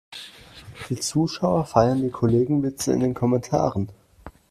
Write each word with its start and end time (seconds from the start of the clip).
Die 0.89 0.95
Zuschauer 0.95 1.63
feiern 1.65 2.01
die 2.01 2.09
Kollegenwitze 2.09 2.91
in 2.91 3.01
den 3.01 3.13
Kommentaren. 3.13 3.89